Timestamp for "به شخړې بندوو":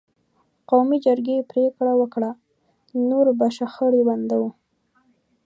3.37-4.49